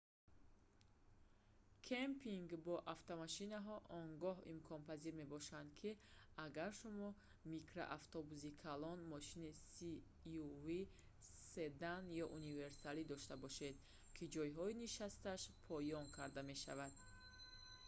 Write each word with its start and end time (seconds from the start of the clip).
кэмпинг 1.87 2.49
бо 2.65 2.73
автомошинҳо 2.95 3.75
он 3.99 4.07
гоҳ 4.23 4.37
имконпазир 4.53 5.13
мебошад 5.21 5.67
ки 5.79 5.89
агар 6.45 6.71
шумо 6.81 7.09
микроавтобуси 7.53 8.51
калон 8.63 8.99
мошини 9.13 9.51
suv 9.73 10.65
седан 11.51 12.01
ё 12.23 12.25
универсале 12.39 13.03
дошта 13.11 13.35
бошед 13.43 13.75
ки 14.15 14.25
ҷойҳои 14.35 14.79
нишасташ 14.83 15.41
поён 15.69 16.05
карда 16.17 16.41
мешаванд 16.51 16.95